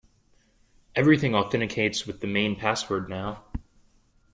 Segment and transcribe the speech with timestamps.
[0.95, 3.43] Everything authenticates with the main password now.